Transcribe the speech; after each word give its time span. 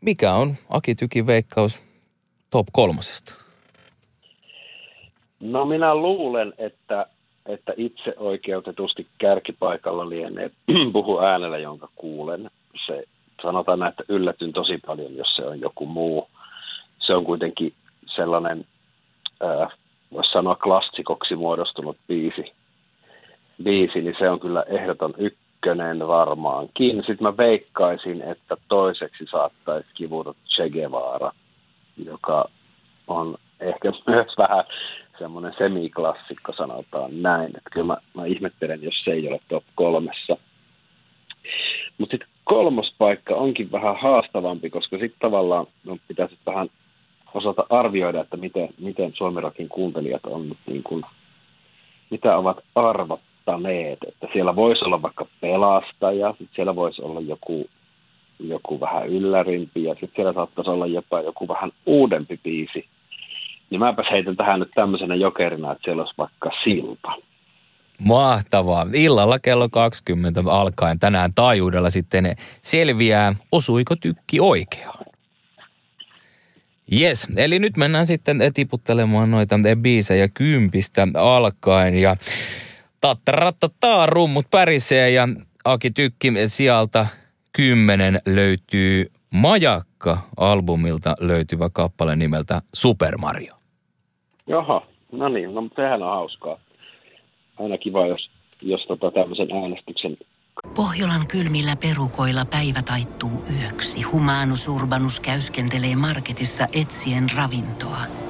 Mikä 0.00 0.32
on 0.32 0.56
Aki 0.68 0.94
Tykin 0.94 1.26
veikkaus 1.26 1.82
top 2.50 2.66
kolmosesta? 2.72 3.34
No 5.40 5.64
minä 5.64 5.94
luulen, 5.94 6.52
että, 6.58 7.06
että 7.46 7.72
itse 7.76 8.14
oikeutetusti 8.16 9.06
kärkipaikalla 9.18 10.08
lienee 10.08 10.50
puhu 10.92 11.18
äänellä, 11.18 11.58
jonka 11.58 11.88
kuulen. 11.96 12.50
Se 12.86 13.04
sanotaan, 13.42 13.88
että 13.88 14.04
yllätyn 14.08 14.52
tosi 14.52 14.78
paljon, 14.86 15.16
jos 15.16 15.36
se 15.36 15.42
on 15.42 15.60
joku 15.60 15.86
muu. 15.86 16.28
Se 16.98 17.14
on 17.14 17.24
kuitenkin 17.24 17.74
sellainen, 18.16 18.64
äh, 19.44 19.68
voisi 20.12 20.32
sanoa 20.32 20.56
klassikoksi 20.56 21.36
muodostunut 21.36 21.96
biisi, 22.08 22.52
biisi, 23.62 24.00
niin 24.00 24.16
se 24.18 24.30
on 24.30 24.40
kyllä 24.40 24.64
ehdoton 24.68 25.14
ykkönen 25.18 25.39
varmaankin. 26.08 26.96
Sitten 26.96 27.22
mä 27.22 27.36
veikkaisin, 27.36 28.22
että 28.22 28.56
toiseksi 28.68 29.24
saattaisi 29.30 29.88
kivuta 29.94 30.34
Che 30.56 30.70
Guevara, 30.70 31.32
joka 32.04 32.44
on 33.06 33.36
ehkä 33.60 33.92
myös 34.06 34.38
vähän 34.38 34.64
semmoinen 35.18 35.54
semiklassikko, 35.58 36.52
sanotaan 36.52 37.22
näin. 37.22 37.46
Että 37.56 37.70
kyllä 37.72 37.86
mä, 37.86 37.96
mä 38.14 38.26
ihmettelen, 38.26 38.82
jos 38.82 39.04
se 39.04 39.10
ei 39.10 39.28
ole 39.28 39.38
top 39.48 39.64
kolmessa. 39.74 40.36
Mutta 41.98 42.12
sitten 42.12 42.28
kolmospaikka 42.44 43.34
onkin 43.34 43.72
vähän 43.72 43.96
haastavampi, 44.00 44.70
koska 44.70 44.98
sitten 44.98 45.20
tavallaan 45.30 45.66
no, 45.84 45.96
pitäisi 46.08 46.38
vähän 46.46 46.68
osata 47.34 47.66
arvioida, 47.70 48.20
että 48.20 48.36
miten, 48.36 48.68
miten 48.78 49.12
Suomirakin 49.14 49.68
kuuntelijat 49.68 50.26
on 50.26 50.56
niin 50.66 50.82
kuin, 50.82 51.04
mitä 52.10 52.36
ovat 52.36 52.58
arvottaneet. 53.50 53.98
Että 54.08 54.26
siellä 54.32 54.56
voisi 54.56 54.84
olla 54.84 55.02
vaikka 55.02 55.26
pelastaja, 55.40 56.30
sitten 56.30 56.54
siellä 56.54 56.76
voisi 56.76 57.02
olla 57.02 57.20
joku, 57.20 57.68
joku 58.38 58.80
vähän 58.80 59.08
yllärimpi 59.08 59.84
ja 59.84 59.92
sitten 59.92 60.12
siellä 60.16 60.32
saattaisi 60.32 60.70
olla 60.70 60.86
jopa 60.86 61.20
joku 61.20 61.48
vähän 61.48 61.72
uudempi 61.86 62.40
biisi. 62.44 62.84
Niin 63.70 63.80
mäpäs 63.80 64.06
heitän 64.10 64.36
tähän 64.36 64.60
nyt 64.60 64.70
tämmöisenä 64.74 65.14
jokerina, 65.14 65.72
että 65.72 65.84
siellä 65.84 66.02
olisi 66.02 66.14
vaikka 66.18 66.50
Silta. 66.64 67.08
Mahtavaa. 67.98 68.86
Illalla 68.92 69.38
kello 69.38 69.68
20 69.68 70.42
alkaen 70.50 70.98
tänään 70.98 71.30
taajuudella 71.34 71.90
sitten 71.90 72.36
selviää, 72.62 73.34
osuiko 73.52 73.96
tykki 73.96 74.40
oikeaan. 74.40 75.04
Yes, 76.92 77.28
eli 77.36 77.58
nyt 77.58 77.76
mennään 77.76 78.06
sitten 78.06 78.40
tiputtelemaan 78.54 79.30
noita 79.30 79.56
biisejä 79.82 80.28
kympistä 80.28 81.08
alkaen 81.14 81.94
ja 81.94 82.16
tattarattataa 83.00 84.06
rummut 84.06 84.46
pärisee 84.50 85.10
ja 85.10 85.28
Aki 85.64 85.90
Tykki 85.90 86.32
sieltä 86.46 87.06
kymmenen 87.52 88.20
löytyy 88.26 89.06
Majakka-albumilta 89.30 91.14
löytyvä 91.20 91.68
kappale 91.72 92.16
nimeltä 92.16 92.62
Super 92.74 93.18
Mario. 93.18 93.54
Jaha, 94.46 94.82
no 95.12 95.28
niin, 95.28 95.54
no 95.54 95.68
sehän 95.76 96.02
on 96.02 96.10
hauskaa. 96.10 96.58
Aina 97.58 97.78
kiva, 97.78 98.06
jos, 98.06 98.30
jos 98.62 98.80
tota 98.88 99.10
tämmöisen 99.10 99.52
äänestyksen 99.52 100.16
Pohjolan 100.76 101.26
kylmillä 101.26 101.76
perukoilla 101.76 102.44
päivä 102.44 102.82
taittuu 102.82 103.44
yöksi. 103.60 104.02
Humanus 104.02 104.68
Urbanus 104.68 105.20
käyskentelee 105.20 105.96
marketissa 105.96 106.66
etsien 106.72 107.26
ravintoa. 107.36 108.29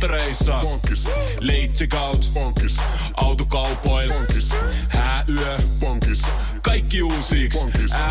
Polttereissa. 0.00 0.60
Bonkis. 0.62 1.10
Leitsikaut. 1.40 2.30
Bonkis. 2.34 2.76
Autokaupoil. 3.16 4.08
Bonkis. 4.08 4.52
Hääyö. 4.88 5.56
Bonkis. 5.80 6.22
Kaikki 6.62 7.02
uusi. 7.02 7.48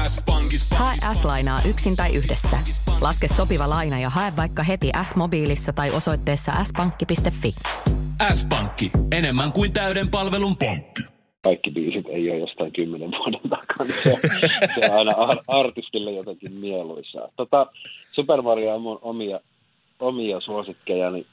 S-pankis. 0.08 0.72
Hae 0.72 0.96
S-lainaa 1.14 1.60
yksin 1.70 1.96
tai 1.96 2.16
yhdessä. 2.16 2.58
Laske 3.02 3.28
sopiva 3.28 3.70
laina 3.70 4.00
ja 4.00 4.10
hae 4.10 4.34
vaikka 4.38 4.64
heti 4.64 4.92
S-mobiilissa 5.04 5.74
tai 5.74 5.92
osoitteessa 5.92 6.52
s-pankki.fi. 6.64 7.56
S-pankki. 8.34 8.92
Enemmän 9.12 9.52
kuin 9.52 9.74
täyden 9.74 10.10
palvelun 10.10 10.58
pankki. 10.58 11.02
kaikki 11.44 11.72
biisit 11.72 12.06
ei 12.10 12.30
ole 12.30 12.40
jostain 12.40 12.74
kymmenen 12.74 13.12
vuoden 13.12 13.50
takana. 13.50 13.94
Se 14.04 14.14
on, 14.14 14.20
se 14.76 14.92
on 14.92 14.98
aina 14.98 15.12
ar- 15.12 15.44
artistille 15.48 16.12
jotenkin 16.12 16.52
mieluisaa. 16.52 17.28
Tota, 17.36 17.68
Super 18.12 18.42
Mario 18.42 18.76
on 18.76 18.82
mun 18.82 19.00
omia, 19.02 19.40
omia 20.00 20.40
suosikkeja, 20.40 21.12
niin, 21.12 21.26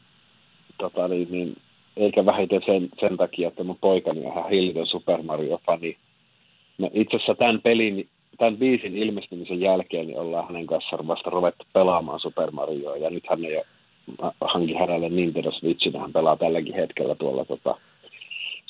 tota, 0.79 1.09
niin, 1.09 1.29
niin, 1.31 1.57
eikä 1.97 2.27
vähiten 2.27 2.63
sen, 2.67 2.89
sen 3.01 3.17
takia, 3.17 3.49
että 3.49 3.65
mun 3.65 3.79
poikani 3.81 4.21
on 4.27 4.33
ihan 4.33 4.51
hillitön 4.51 4.87
Super 4.87 5.23
Mario-fani. 5.23 5.97
No, 6.79 6.91
itse 6.95 7.17
asiassa 7.17 7.35
tämän 7.35 7.61
pelin, 7.63 8.09
tämän 8.39 8.57
biisin 8.57 8.97
ilmestymisen 8.97 9.61
jälkeen 9.61 10.07
niin 10.07 10.19
ollaan 10.19 10.47
hänen 10.47 10.67
kanssaan 10.67 11.07
vasta 11.07 11.31
ruvettu 11.31 11.65
pelaamaan 11.73 12.21
Super 12.21 12.51
Marioa, 12.51 12.97
ja 12.97 13.11
nyt 13.11 13.25
hän 13.31 13.45
ei 13.45 13.63
hankin 14.41 14.79
hänelle 14.79 15.09
Nintendo 15.09 15.53
Switchin, 15.53 16.01
hän 16.01 16.13
pelaa 16.13 16.37
tälläkin 16.37 16.75
hetkellä 16.75 17.15
tuolla 17.15 17.45
tota, 17.45 17.77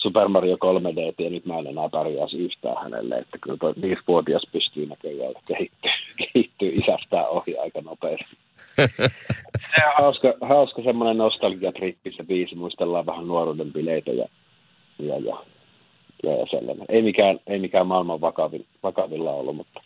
Super 0.03 0.29
Mario 0.29 0.57
3D, 0.57 1.25
ja 1.25 1.31
nyt 1.31 1.47
mä 1.47 1.59
en 1.59 1.67
enää 1.67 1.89
pärjäisi 1.89 2.37
yhtään 2.37 2.83
hänelle, 2.83 3.15
että 3.15 3.39
kyllä 3.39 3.57
toi 3.57 3.75
viisivuotias 3.83 4.43
pystyy 4.53 4.87
näköjään 4.87 5.35
kehittyy, 5.47 5.91
kehittyy 6.19 6.69
isästään 6.69 7.29
ohi 7.29 7.59
aika 7.59 7.81
nopeasti. 7.81 8.37
Se 9.77 9.87
on 9.87 9.93
hauska, 9.99 10.35
hauska 10.41 10.83
semmoinen 10.83 11.19
nostalgiatrippi 11.19 12.13
se 12.13 12.25
biisi, 12.25 12.55
muistellaan 12.55 13.07
vähän 13.07 13.27
nuoruuden 13.27 13.73
bileitä 13.73 14.11
ja, 14.11 14.27
ja, 14.99 15.19
ja, 15.19 15.37
ja, 16.23 16.37
ja 16.37 16.47
sellainen. 16.51 16.87
Ei 16.89 17.03
mikään, 17.03 17.41
ei 17.47 17.59
mikään 17.59 17.87
maailman 17.87 18.21
vakavin, 18.21 18.67
vakavilla 18.83 19.31
ollut, 19.31 19.57
mutta 19.57 19.81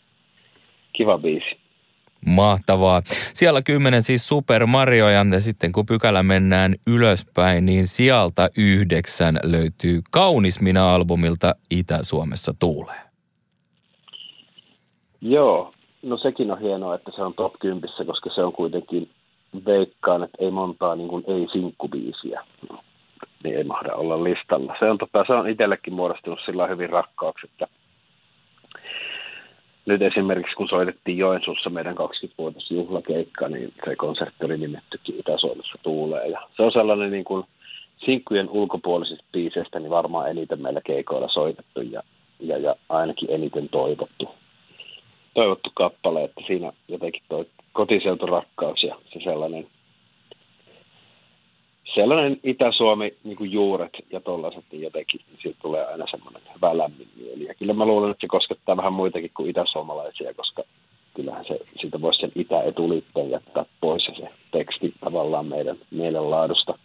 kiva 0.92 1.18
biisi. 1.18 1.56
Mahtavaa. 2.26 3.02
Siellä 3.34 3.62
kymmenen 3.62 4.02
siis 4.02 4.28
Super 4.28 4.66
Mario 4.66 5.08
ja 5.08 5.24
sitten 5.38 5.72
kun 5.72 5.86
pykälä 5.86 6.22
mennään 6.22 6.74
ylöspäin, 6.86 7.66
niin 7.66 7.86
sieltä 7.86 8.50
yhdeksän 8.58 9.38
löytyy 9.42 10.00
Kaunis 10.10 10.60
minä-albumilta 10.60 11.54
Itä-Suomessa 11.70 12.54
tuulee. 12.58 13.00
Joo, 15.20 15.72
no 16.02 16.18
sekin 16.18 16.50
on 16.50 16.60
hienoa, 16.60 16.94
että 16.94 17.10
se 17.16 17.22
on 17.22 17.34
top 17.34 17.52
10, 17.58 18.06
koska 18.06 18.30
se 18.34 18.44
on 18.44 18.52
kuitenkin 18.52 19.10
veikkaan, 19.66 20.22
että 20.22 20.38
ei 20.40 20.50
montaa 20.50 20.96
niin 20.96 21.08
kuin 21.08 21.24
ei-sinkkubiisiä. 21.26 22.44
No, 22.70 22.78
niin 23.44 23.56
ei 23.56 23.64
mahda 23.64 23.94
olla 23.94 24.24
listalla. 24.24 24.76
Se 24.78 24.90
on, 24.90 24.98
tota, 24.98 25.24
se 25.26 25.32
on 25.32 25.48
itsellekin 25.48 25.94
muodostunut 25.94 26.38
sillä 26.46 26.66
hyvin 26.66 26.90
rakkaaksi, 26.90 27.46
että 27.52 27.66
nyt 29.86 30.02
esimerkiksi 30.02 30.56
kun 30.56 30.68
soitettiin 30.68 31.18
Joensuussa 31.18 31.70
meidän 31.70 31.96
20-vuotis 31.96 32.70
juhlakeikka, 32.70 33.48
niin 33.48 33.72
se 33.84 33.96
konsertti 33.96 34.44
oli 34.44 34.58
nimettykin 34.58 35.18
Itä-Suomessa 35.18 35.78
tuulee. 35.82 36.26
Ja 36.26 36.40
se 36.56 36.62
on 36.62 36.72
sellainen 36.72 37.10
niin 37.10 37.24
kuin 37.24 37.44
sinkkujen 38.04 38.50
ulkopuolisista 38.50 39.24
biiseistä 39.32 39.80
niin 39.80 39.90
varmaan 39.90 40.30
eniten 40.30 40.62
meillä 40.62 40.80
keikoilla 40.86 41.28
soitettu 41.28 41.80
ja, 41.80 42.02
ja, 42.40 42.58
ja 42.58 42.76
ainakin 42.88 43.30
eniten 43.30 43.68
toivottu, 43.68 44.28
toivottu 45.34 45.70
kappale, 45.74 46.24
että 46.24 46.40
siinä 46.46 46.72
jotenkin 46.88 47.22
toi 47.28 47.46
kotiseuturakkaus 47.72 48.82
ja 48.82 48.96
se 49.12 49.20
sellainen, 49.24 49.66
sellainen 51.96 52.40
Itä-Suomi 52.42 53.14
niin 53.24 53.36
kuin 53.36 53.52
juuret 53.52 53.92
ja 54.12 54.20
tollaiset, 54.20 54.64
niin 54.72 54.82
jotenkin 54.82 55.20
niin 55.28 55.38
siitä 55.42 55.58
tulee 55.62 55.86
aina 55.86 56.04
semmoinen 56.10 56.42
hyvä 56.54 56.78
lämmin 56.78 57.08
mieli. 57.16 57.44
Ja 57.44 57.54
kyllä 57.54 57.72
mä 57.74 57.86
luulen, 57.86 58.10
että 58.10 58.20
se 58.20 58.28
koskettaa 58.28 58.76
vähän 58.76 58.92
muitakin 58.92 59.30
kuin 59.36 59.50
itäsuomalaisia, 59.50 60.34
koska 60.34 60.62
kyllähän 61.14 61.44
se, 61.48 61.58
siitä 61.80 62.00
voisi 62.00 62.20
sen 62.20 62.32
itä-etuliitteen 62.34 63.30
jättää 63.30 63.64
pois 63.80 64.08
ja 64.08 64.14
se 64.14 64.28
teksti 64.52 64.94
tavallaan 65.00 65.46
meidän 65.46 65.76
mielenlaadusta 65.90 66.78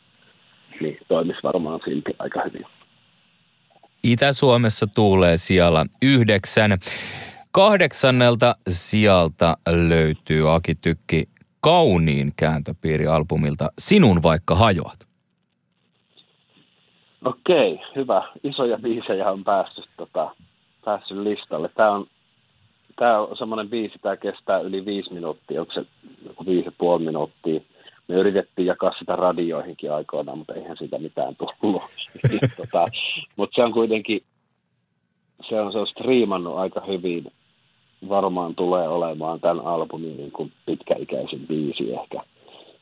niin 0.81 0.97
toimisi 1.07 1.39
varmaan 1.43 1.79
silti 1.85 2.11
aika 2.19 2.41
hyvin. 2.45 2.65
Itä-Suomessa 4.03 4.87
tuulee 4.95 5.37
siellä 5.37 5.85
yhdeksän. 6.01 6.77
Kahdeksannelta 7.51 8.55
sieltä 8.69 9.57
löytyy 9.87 10.55
Aki 10.55 10.75
Tykki 10.75 11.30
kauniin 11.61 12.31
kääntöpiiri-albumilta 12.35 13.69
Sinun 13.79 14.23
vaikka 14.23 14.55
hajoat. 14.55 14.99
Okei, 17.25 17.79
hyvä. 17.95 18.23
Isoja 18.43 18.77
biisejä 18.77 19.31
on 19.31 19.43
päässyt, 19.43 19.89
tota, 19.97 20.35
päässyt 20.85 21.17
listalle. 21.17 21.69
Tämä 21.75 21.91
on, 21.91 22.07
tämä 22.95 23.19
on 23.19 23.37
semmoinen 23.37 23.69
biisi, 23.69 23.99
tämä 24.01 24.17
kestää 24.17 24.59
yli 24.59 24.85
viisi 24.85 25.13
minuuttia, 25.13 25.61
onko 25.61 25.73
se 25.73 25.85
joku 26.27 26.45
viisi 26.45 26.65
ja 26.65 26.71
puoli 26.77 27.05
minuuttia. 27.05 27.61
Me 28.07 28.15
yritettiin 28.15 28.65
jakaa 28.65 28.91
sitä 28.99 29.15
radioihinkin 29.15 29.91
aikoinaan, 29.91 30.37
mutta 30.37 30.53
eihän 30.53 30.77
siitä 30.77 30.97
mitään 30.97 31.35
tullut. 31.35 31.83
tota, 32.57 32.85
mutta 33.35 33.55
se 33.55 33.63
on 33.63 33.73
kuitenkin, 33.73 34.23
se 35.49 35.61
on, 35.61 35.71
se 35.71 35.77
on 35.77 35.87
striimannut 35.87 36.57
aika 36.57 36.81
hyvin. 36.87 37.31
Varmaan 38.09 38.55
tulee 38.55 38.87
olemaan 38.87 39.39
tämän 39.39 39.65
albumin 39.65 40.17
niin 40.17 40.31
kuin 40.31 40.51
pitkäikäisin 40.65 41.47
biisi 41.47 41.93
ehkä. 41.93 42.21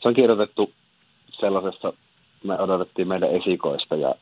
Se 0.02 0.08
on 0.08 0.14
kirjoitettu 0.14 0.72
sellaisessa, 1.40 1.94
me 2.44 2.60
odotettiin 2.60 3.08
meidän 3.08 3.30
esikoista 3.30 3.96
ja 3.96 4.16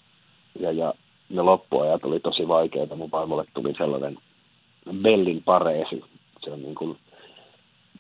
ja, 0.60 0.72
ja 0.72 0.94
ne 1.30 1.42
loppuajat 1.42 2.06
oli 2.06 2.20
tosi 2.20 2.48
vaikeita. 2.48 2.96
Mun 2.96 3.12
vaimolle 3.12 3.46
tuli 3.54 3.74
sellainen 3.78 4.18
Bellin 5.02 5.44
pareesi. 5.44 6.04
Se 6.44 6.52
on 6.52 6.62
niin 6.62 6.76
kuin 6.76 6.98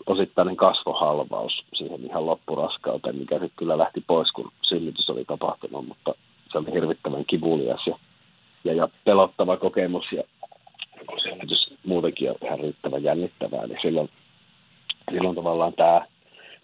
osittainen 0.06 0.56
kasvohalvaus 0.56 1.64
siihen 1.74 2.06
ihan 2.06 2.26
loppuraskauteen, 2.26 3.16
mikä 3.16 3.36
sitten 3.36 3.58
kyllä 3.58 3.78
lähti 3.78 4.04
pois, 4.08 4.32
kun 4.32 4.52
synnytys 4.62 5.10
oli 5.10 5.26
tapahtunut, 5.26 5.88
mutta 5.88 6.14
se 6.52 6.58
oli 6.58 6.74
hirvittävän 6.74 7.26
kivulias 7.26 7.88
ja, 7.88 7.98
ja, 8.64 8.74
ja 8.74 8.90
pelottava 9.04 9.58
kokemus 9.58 10.06
ja 10.12 10.24
kun 11.08 11.20
synnytys 11.20 11.67
muutenkin 11.88 12.30
on 12.30 12.36
ihan 12.44 12.60
riittävän 12.60 13.04
jännittävää, 13.04 13.68
niin 13.68 13.80
silloin, 13.81 14.10
silloin 15.12 15.36
tavallaan 15.36 15.74
tämä, 15.74 16.06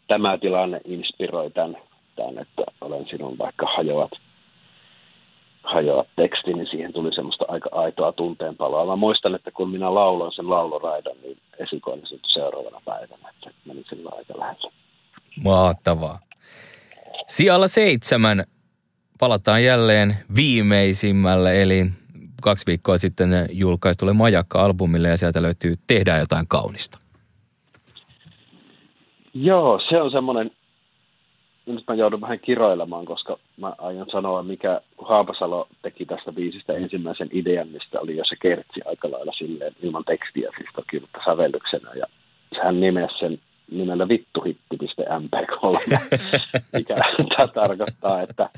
tämä 0.07 0.37
tilanne 0.37 0.81
inspiroi 0.85 1.51
tämän, 1.51 1.77
tämän, 2.15 2.37
että 2.37 2.63
olen 2.81 3.07
sinun 3.07 3.37
vaikka 3.37 3.67
hajoat 3.77 4.11
hajoa 5.63 6.05
teksti, 6.15 6.53
niin 6.53 6.67
siihen 6.71 6.93
tuli 6.93 7.15
semmoista 7.15 7.45
aika 7.47 7.69
aitoa 7.71 8.11
tunteenpaloa. 8.11 8.85
Mä 8.85 8.95
muistan, 8.95 9.35
että 9.35 9.51
kun 9.51 9.69
minä 9.69 9.93
lauloin 9.93 10.31
sen 10.31 10.49
lauluraidan, 10.49 11.15
niin 11.23 11.37
esikoinen 11.59 12.07
syntyi 12.07 12.33
seuraavana 12.33 12.81
päivänä, 12.85 13.29
että 13.29 13.51
meni 13.65 13.83
sillä 13.89 14.09
aika 14.17 14.39
lähellä. 14.39 14.71
Mahtavaa. 15.43 16.19
Sijalla 17.27 17.67
seitsemän 17.67 18.43
palataan 19.19 19.63
jälleen 19.63 20.17
viimeisimmälle, 20.35 21.61
eli 21.61 21.85
kaksi 22.43 22.65
viikkoa 22.67 22.97
sitten 22.97 23.29
julkaistulle 23.51 24.13
Majakka-albumille 24.13 25.07
ja 25.07 25.17
sieltä 25.17 25.41
löytyy 25.41 25.75
Tehdään 25.87 26.19
jotain 26.19 26.47
kaunista. 26.47 26.97
Joo, 29.33 29.79
se 29.89 30.01
on 30.01 30.11
semmoinen 30.11 30.51
nyt 31.65 31.83
mä 31.87 31.95
joudun 31.95 32.21
vähän 32.21 32.39
kiroilemaan, 32.39 33.05
koska 33.05 33.37
mä 33.57 33.73
aion 33.77 34.07
sanoa, 34.11 34.43
mikä 34.43 34.81
kun 34.97 35.07
Haapasalo 35.07 35.67
teki 35.81 36.05
tästä 36.05 36.31
biisistä 36.31 36.73
ensimmäisen 36.73 37.29
idean, 37.31 37.67
mistä 37.67 37.99
oli 37.99 38.17
jo 38.17 38.23
se 38.29 38.35
kertsi 38.41 38.81
aika 38.85 39.11
lailla 39.11 39.31
silleen 39.37 39.73
ilman 39.83 40.03
tekstiä 40.05 40.49
siis 40.57 40.69
toki, 40.75 40.99
mutta 40.99 41.19
sävellyksenä. 41.25 41.93
Ja 41.93 42.05
hän 42.63 42.79
nimesi 42.79 43.17
sen 43.19 43.39
nimellä 43.71 44.07
vittuhitti.mp3, 44.07 45.97
mikä 46.73 46.95
tämä 47.35 47.47
tarkoittaa, 47.47 48.21
että 48.21 48.49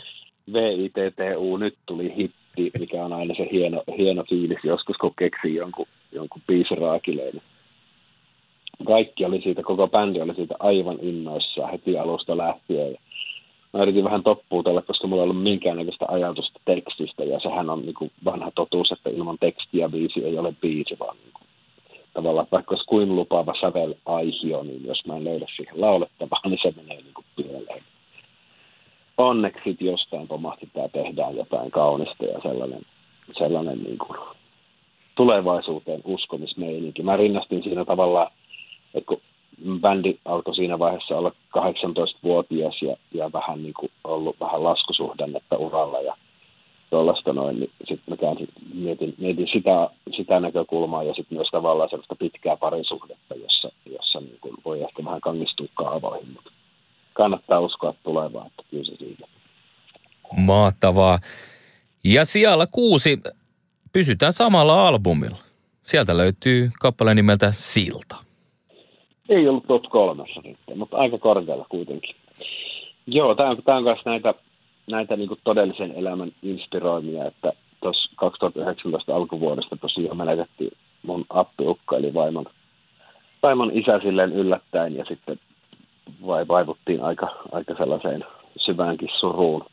VITTU 0.53 1.57
nyt 1.57 1.75
tuli 1.85 2.15
hitti, 2.17 2.44
mikä 2.79 3.05
on 3.05 3.13
aina 3.13 3.35
se 3.35 3.47
hieno, 3.51 3.83
hieno 3.97 4.23
fiilis 4.29 4.63
joskus, 4.63 4.97
kun 4.97 5.13
keksii 5.19 5.55
jonkun, 5.55 5.85
jonkun 6.11 6.41
biisiraakileen 6.47 7.41
kaikki 8.83 9.25
oli 9.25 9.41
siitä, 9.41 9.63
koko 9.63 9.87
bändi 9.87 10.21
oli 10.21 10.35
siitä 10.35 10.55
aivan 10.59 10.97
innoissa 11.01 11.67
heti 11.67 11.97
alusta 11.97 12.37
lähtien. 12.37 12.91
Ja 12.91 12.99
mä 13.73 13.81
yritin 13.81 14.03
vähän 14.03 14.23
toppuutella, 14.23 14.81
koska 14.81 15.07
mulla 15.07 15.23
ei 15.23 15.29
ollut 15.29 15.43
minkäännäköistä 15.43 16.05
ajatusta 16.07 16.59
tekstistä, 16.65 17.23
ja 17.23 17.39
sehän 17.39 17.69
on 17.69 17.81
niin 17.81 17.93
kuin 17.93 18.11
vanha 18.25 18.51
totuus, 18.55 18.91
että 18.91 19.09
ilman 19.09 19.37
tekstiä 19.39 19.89
biisi 19.89 20.25
ei 20.25 20.37
ole 20.37 20.53
biisi, 20.61 20.99
vaan 20.99 21.17
niin 21.17 21.33
kuin, 21.33 21.47
tavallaan 22.13 22.47
vaikka 22.51 22.75
olisi 22.75 22.87
kuin 22.87 23.15
lupaava 23.15 23.53
sävel 23.61 23.93
aihio, 24.05 24.63
niin 24.63 24.85
jos 24.85 25.05
mä 25.05 25.15
en 25.15 25.23
löydä 25.23 25.45
siihen 25.55 25.81
laulettavaa, 25.81 26.41
niin 26.45 26.59
se 26.61 26.73
menee 26.77 26.97
niin 26.97 27.13
kuin 27.13 27.25
pieleen. 27.35 27.83
Onneksi 29.17 29.77
jostain 29.79 30.27
pomahti 30.27 30.69
tämä 30.73 30.87
tehdään 30.87 31.35
jotain 31.35 31.71
kaunista 31.71 32.25
ja 32.25 32.39
sellainen, 32.43 32.81
sellainen 33.37 33.83
niin 33.83 33.97
kuin 33.97 34.19
tulevaisuuteen 35.15 36.01
uskomismeininki. 36.05 37.03
Mä 37.03 37.17
rinnastin 37.17 37.63
siinä 37.63 37.85
tavallaan 37.85 38.31
että 38.95 39.07
kun 39.07 39.21
bändi 39.79 40.17
alkoi 40.25 40.55
siinä 40.55 40.79
vaiheessa 40.79 41.17
olla 41.17 41.31
18-vuotias 41.57 42.81
ja, 42.81 42.95
ja 43.13 43.33
vähän 43.33 43.63
niin 43.63 43.73
kuin 43.73 43.91
ollut 44.03 44.39
vähän 44.39 44.63
laskusuhdannetta 44.63 45.57
uralla 45.57 46.01
ja 46.01 46.15
tuollaista 46.89 47.33
noin, 47.33 47.59
niin 47.59 47.71
sitten 47.77 48.03
mä 48.07 48.17
käänsin, 48.17 48.47
mietin, 48.73 49.15
mietin 49.17 49.47
sitä, 49.53 49.89
sitä 50.17 50.39
näkökulmaa 50.39 51.03
ja 51.03 51.13
sitten 51.13 51.37
myös 51.37 51.47
tavallaan 51.51 51.89
sellaista 51.89 52.15
pitkää 52.15 52.57
parisuhdetta, 52.57 53.35
jossa, 53.35 53.71
jossa 53.85 54.19
niin 54.19 54.37
kuin 54.41 54.55
voi 54.65 54.81
ehkä 54.81 55.05
vähän 55.05 55.21
kangistua 55.21 55.67
kaavoihin, 55.73 56.29
mutta 56.33 56.51
kannattaa 57.15 57.59
uskoa 57.59 57.93
tulevaa, 58.03 58.45
että 58.47 58.63
kyllä 58.69 58.83
se 58.83 58.95
siitä. 58.95 59.27
Mahtavaa. 60.37 61.19
Ja 62.03 62.25
siellä 62.25 62.67
kuusi, 62.71 63.19
pysytään 63.93 64.33
samalla 64.33 64.87
albumilla. 64.87 65.37
Sieltä 65.83 66.17
löytyy 66.17 66.69
kappale 66.79 67.13
nimeltä 67.13 67.51
Silta. 67.51 68.15
Ei 69.29 69.47
ollut 69.47 69.67
top 69.67 69.83
kolmessa 69.83 70.41
sitten, 70.41 70.77
mutta 70.77 70.97
aika 70.97 71.17
korkealla 71.17 71.65
kuitenkin. 71.69 72.15
Joo, 73.07 73.35
tämä 73.35 73.49
on, 73.49 73.57
tämä 73.63 73.77
on 73.77 73.83
myös 73.83 73.99
näitä, 74.05 74.33
näitä 74.87 75.15
niin 75.15 75.29
todellisen 75.43 75.91
elämän 75.91 76.31
inspiroimia, 76.43 77.25
että 77.25 77.53
tuossa 77.81 78.11
2019 78.15 79.15
alkuvuodesta 79.15 79.77
tosiaan 79.77 80.17
menetettiin 80.17 80.71
mun 81.03 81.25
appiukka, 81.29 81.97
eli 81.97 82.13
vaimon, 82.13 82.45
vaimon 83.43 83.71
isä 83.73 83.99
silleen 84.03 84.33
yllättäen, 84.33 84.95
ja 84.95 85.05
sitten 85.05 85.39
vai 86.27 86.47
vaivuttiin 86.47 87.03
aika, 87.03 87.27
aika 87.51 87.75
sellaiseen 87.77 88.25
syväänkin 88.59 89.09
suruun 89.19 89.65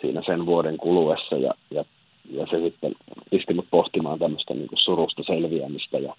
siinä 0.00 0.22
sen 0.26 0.46
vuoden 0.46 0.76
kuluessa, 0.76 1.36
ja, 1.36 1.54
ja, 1.70 1.84
ja 2.30 2.46
se 2.46 2.60
sitten 2.60 2.94
pisti 3.30 3.54
mut 3.54 3.66
pohtimaan 3.70 4.18
tämmöistä 4.18 4.54
niin 4.54 4.68
surusta 4.74 5.22
selviämistä, 5.22 5.98
ja 5.98 6.14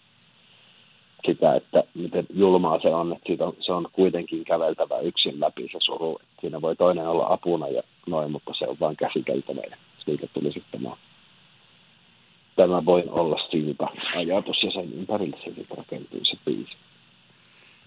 sitä, 1.26 1.56
että 1.56 1.84
miten 1.94 2.26
julmaa 2.34 2.80
se 2.80 2.88
on, 2.88 3.12
että 3.14 3.28
siitä 3.28 3.46
on, 3.46 3.54
se 3.60 3.74
on 3.74 3.88
kuitenkin 3.92 4.44
käveltävä 4.44 5.00
yksin 5.00 5.40
läpi 5.40 5.70
se 5.72 5.78
suru. 5.86 6.20
Siinä 6.42 6.62
voi 6.62 6.76
toinen 6.76 7.08
olla 7.08 7.26
apuna 7.30 7.68
ja 7.68 7.82
noin, 8.08 8.32
mutta 8.32 8.52
se 8.60 8.68
on 8.68 8.78
vain 8.80 8.98
käsiteltävä 8.98 9.62
ja 9.72 9.78
siitä 10.06 10.28
tuli 10.34 10.52
sitten 10.52 10.82
tämä, 10.82 10.96
tämä 12.56 12.86
voi 12.86 13.04
olla 13.10 13.40
siitä 13.52 13.88
ajatus 14.16 14.64
ja 14.64 14.72
sen 14.72 14.94
ympärille 14.94 15.38
se 15.38 15.54
sitten 15.56 15.78
rakentuu 15.78 16.20
se 16.24 16.38
biisi. 16.46 16.76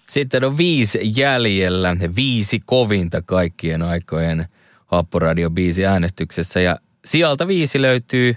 Sitten 0.09 0.45
on 0.45 0.57
viisi 0.57 0.99
jäljellä, 1.15 1.95
viisi 2.15 2.59
kovinta 2.65 3.21
kaikkien 3.21 3.81
aikojen 3.81 4.45
Happoradio-biisi 4.85 5.85
äänestyksessä 5.85 6.59
ja 6.59 6.75
sieltä 7.05 7.47
viisi 7.47 7.81
löytyy 7.81 8.33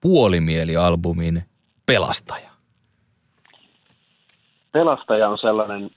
Puolimieli-albumin 0.00 1.42
Pelastaja. 1.86 2.50
Pelastaja 4.72 5.28
on 5.28 5.38
sellainen, 5.38 5.90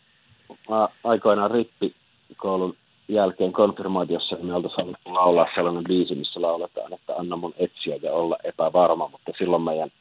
aikoinaan 1.04 1.52
rippikoulun 1.52 2.78
jälkeen 3.08 3.54
konfirmaatiossa 3.54 4.36
niin 4.36 4.46
me 4.46 4.54
oltaisiin 4.54 4.86
haluttu 4.86 5.14
laulaa 5.14 5.48
sellainen 5.56 5.84
biisi, 5.84 6.16
missä 6.16 6.42
lauletaan, 6.42 6.94
että 6.94 7.14
anna 7.16 7.36
mun 7.36 7.54
etsiä 7.58 7.96
ja 8.02 8.14
olla 8.14 8.38
epävarma, 8.44 9.08
mutta 9.08 9.32
silloin 9.38 9.62
meidän 9.62 9.92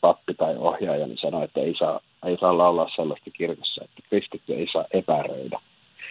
pappi 0.00 0.34
tai 0.34 0.56
ohjaaja 0.56 1.06
niin 1.06 1.18
sanoi, 1.18 1.44
että 1.44 1.60
ei 1.60 1.74
saa, 1.78 2.00
ei 2.26 2.36
saa 2.40 2.58
laulaa 2.58 2.88
sellaista 2.96 3.30
kirkossa, 3.30 3.84
että 3.84 4.02
kristitty 4.08 4.54
ei 4.54 4.66
saa 4.72 4.84
epäröidä. 4.92 5.60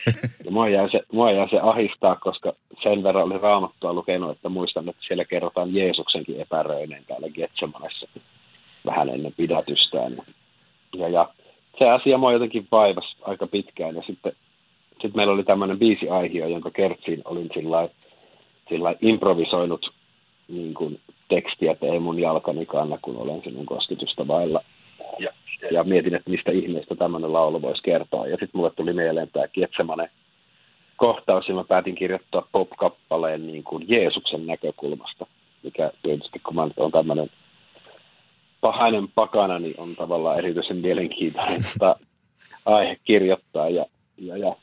Ja 0.45 0.51
mua, 0.51 0.69
jäi 0.69 0.91
se, 0.91 0.99
mua 1.11 1.31
jäi 1.31 1.49
se 1.49 1.59
ahistaa, 1.59 2.15
koska 2.15 2.53
sen 2.83 3.03
verran 3.03 3.23
oli 3.23 3.37
raamattua 3.37 3.93
lukenut, 3.93 4.31
että 4.31 4.49
muistan, 4.49 4.89
että 4.89 5.01
siellä 5.07 5.25
kerrotaan 5.25 5.75
Jeesuksenkin 5.75 6.41
epäröineen 6.41 7.03
täällä 7.07 7.29
Getsemanessa 7.29 8.07
vähän 8.85 9.09
ennen 9.09 9.33
pidätystään. 9.37 10.17
Ja, 10.95 11.09
ja 11.09 11.29
se 11.79 11.89
asia 11.89 12.17
mua 12.17 12.33
jotenkin 12.33 12.67
vaivasi 12.71 13.15
aika 13.21 13.47
pitkään 13.47 13.95
ja 13.95 14.01
sitten 14.07 14.31
sit 15.01 15.15
meillä 15.15 15.33
oli 15.33 15.43
tämmöinen 15.43 15.79
biisiaihio, 15.79 16.47
jonka 16.47 16.71
kertsiin 16.71 17.21
olin 17.25 17.49
sillä 17.53 17.89
sillä 18.69 18.95
improvisoinut 19.01 19.91
niin 20.47 20.73
kuin 20.73 20.99
tekstiä, 21.29 21.71
että 21.71 21.85
ei 21.85 21.99
mun 21.99 22.19
jalkani 22.19 22.65
kanna, 22.65 22.97
kun 23.01 23.17
olen 23.17 23.41
sinun 23.43 23.65
kosketusta 23.65 24.27
vailla. 24.27 24.61
Ja 25.19 25.33
ja 25.71 25.83
mietin, 25.83 26.15
että 26.15 26.29
mistä 26.29 26.51
ihmeestä 26.51 26.95
tämmöinen 26.95 27.33
laulu 27.33 27.61
voisi 27.61 27.83
kertoa. 27.83 28.27
Ja 28.27 28.31
sitten 28.31 28.49
mulle 28.53 28.71
tuli 28.71 28.93
mieleen 28.93 29.29
tämä 29.33 29.47
Kietsemanen 29.47 30.09
kohtaus, 30.95 31.47
ja 31.47 31.55
mä 31.55 31.63
päätin 31.63 31.95
kirjoittaa 31.95 32.47
pop-kappaleen 32.51 33.47
niin 33.47 33.63
kuin 33.63 33.85
Jeesuksen 33.87 34.47
näkökulmasta, 34.47 35.25
mikä 35.63 35.91
tietysti 36.03 36.39
kun 36.39 36.55
mä 36.55 36.65
nyt 36.65 36.77
olen 36.77 36.91
tämmöinen 36.91 37.29
pahainen 38.61 39.07
pakana, 39.15 39.59
niin 39.59 39.75
on 39.77 39.95
tavallaan 39.95 40.37
erityisen 40.37 40.77
mielenkiintoinen 40.77 41.63
aihe 42.65 42.97
kirjoittaa. 43.03 43.69
Ja, 43.69 43.85
ja, 44.17 44.37
ja 44.37 44.55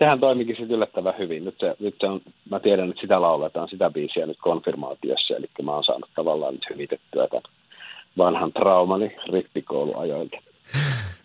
sehän 0.00 0.20
toimikin 0.20 0.56
sitten 0.56 0.76
yllättävän 0.76 1.18
hyvin. 1.18 1.44
Nyt 1.44 1.54
se, 1.60 1.76
nyt 1.80 1.94
se 2.00 2.06
on, 2.06 2.20
mä 2.50 2.60
tiedän, 2.60 2.90
että 2.90 3.00
sitä 3.00 3.20
lauletaan, 3.20 3.68
sitä 3.68 3.90
biisiä 3.90 4.26
nyt 4.26 4.38
konfirmaatiossa, 4.40 5.36
eli 5.36 5.46
mä 5.62 5.74
oon 5.74 5.84
saanut 5.84 6.10
tavallaan 6.14 6.54
nyt 6.54 6.66
hyvitettyä 6.70 7.26
tämän 7.28 7.42
vanhan 8.18 8.52
traumani 8.52 9.16
rippikouluajoilta. 9.32 10.36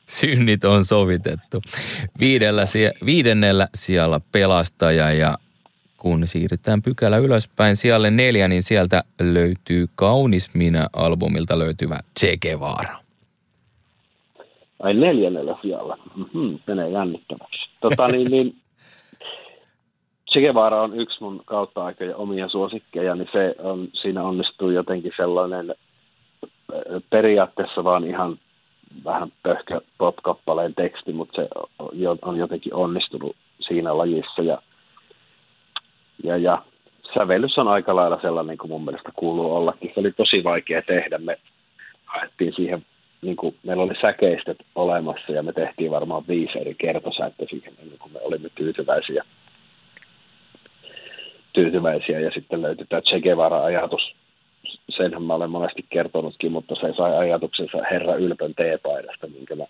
Synnit 0.05 0.63
on 0.63 0.83
sovitettu. 0.83 1.61
Viidellä, 2.19 2.63
viidennellä 3.05 3.67
sijalla 3.75 4.21
pelastaja 4.31 5.13
ja 5.13 5.37
kun 5.97 6.27
siirrytään 6.27 6.81
pykälä 6.81 7.17
ylöspäin 7.17 7.75
sijalle 7.75 8.11
neljä, 8.11 8.47
niin 8.47 8.63
sieltä 8.63 9.03
löytyy 9.21 9.85
Kaunis 9.95 10.53
minä-albumilta 10.53 11.59
löytyvä 11.59 11.99
Che 12.19 12.37
Guevara. 12.37 12.99
Ai 14.79 14.93
neljännellä 14.93 15.57
sijalla. 15.61 15.97
Mm-hmm, 16.15 16.59
menee 16.67 16.89
jännittäväksi. 16.89 17.69
Tota, 17.81 18.07
niin, 18.07 18.31
niin, 18.31 18.55
Che 20.35 20.41
Guevara 20.41 20.81
on 20.81 20.99
yksi 20.99 21.23
mun 21.23 21.41
kautta 21.45 21.85
aikoja 21.85 22.15
omia 22.15 22.49
suosikkeja, 22.49 23.15
niin 23.15 23.29
se 23.31 23.55
on, 23.59 23.87
siinä 23.93 24.23
onnistuu 24.23 24.69
jotenkin 24.69 25.11
sellainen 25.17 25.75
periaatteessa 27.09 27.83
vaan 27.83 28.07
ihan 28.07 28.37
vähän 29.05 29.31
pöhkö 29.43 29.81
pop-kappaleen 29.97 30.75
teksti, 30.75 31.13
mutta 31.13 31.41
se 31.41 31.47
on 32.21 32.37
jotenkin 32.37 32.73
onnistunut 32.73 33.35
siinä 33.59 33.97
lajissa 33.97 34.41
ja, 34.41 34.61
ja, 36.23 36.37
ja 36.37 36.63
sävellys 37.13 37.57
on 37.57 37.67
aika 37.67 37.95
lailla 37.95 38.21
sellainen 38.21 38.57
kuin 38.57 38.71
mun 38.71 38.85
mielestä 38.85 39.11
kuuluu 39.15 39.55
ollakin. 39.55 39.91
Se 39.93 39.99
oli 39.99 40.11
tosi 40.11 40.43
vaikea 40.43 40.81
tehdä. 40.81 41.17
Me 41.17 41.37
haettiin 42.05 42.53
siihen, 42.53 42.85
niin 43.21 43.35
kuin, 43.35 43.55
meillä 43.63 43.83
oli 43.83 43.95
säkeistöt 44.01 44.57
olemassa 44.75 45.31
ja 45.31 45.43
me 45.43 45.53
tehtiin 45.53 45.91
varmaan 45.91 46.23
viisi 46.27 46.59
eri 46.59 46.75
kertosäettä 46.77 47.45
siihen 47.49 47.73
ennen 47.81 47.99
kuin 47.99 48.13
me 48.13 48.19
olimme 48.23 48.49
tyytyväisiä. 48.55 49.23
Tyytyväisiä 51.55 52.19
ja 52.19 52.31
sitten 52.31 52.61
löytyi 52.61 52.85
tämä 52.89 53.01
Che 53.01 53.21
Guevara-ajatus 53.21 54.15
senhän 54.89 55.23
mä 55.23 55.33
olen 55.33 55.49
monesti 55.49 55.85
kertonutkin, 55.89 56.51
mutta 56.51 56.75
se 56.75 56.93
sai 56.97 57.17
ajatuksensa 57.17 57.77
Herra 57.91 58.15
Ylpön 58.15 58.53
teepaidasta, 58.55 59.27
minkä 59.27 59.55
mä, 59.55 59.63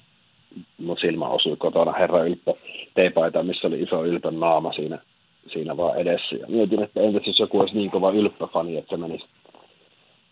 mun 0.77 0.98
silmä 0.98 1.27
osui 1.27 1.56
kotona 1.58 1.92
Herra 1.92 2.24
Ylppö 2.24 2.54
teepaita, 2.94 3.44
missä 3.44 3.68
oli 3.68 3.82
iso 3.82 4.06
Ylpön 4.06 4.39
naama 4.39 4.74
siinä, 4.74 5.00
siinä 5.54 5.77
vaan 5.77 5.98
edessä. 5.98 6.36
Ja 6.36 6.46
mietin, 6.48 6.84
että 6.84 7.01
entäs 7.01 7.27
jos 7.27 7.39
joku 7.39 7.60
olisi 7.60 7.75
niin 7.75 7.92
kova 7.92 8.12
Ylppö-fani, 8.12 8.77
että 8.77 8.89
se 8.89 8.98
menisi 8.98 9.25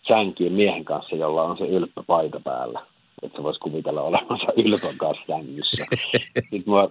sänkyyn 0.08 0.52
miehen 0.52 0.84
kanssa, 0.84 1.16
jolla 1.16 1.42
on 1.42 1.58
se 1.58 1.64
Ylppö-paita 1.64 2.40
päällä. 2.40 2.80
Että 3.22 3.36
se 3.36 3.42
voisi 3.42 3.60
kuvitella 3.60 4.02
olevansa 4.02 4.52
Ylpön 4.56 4.96
kanssa 4.96 5.24
sängyssä. 5.26 5.84
Sitten 6.50 6.62
mua 6.66 6.90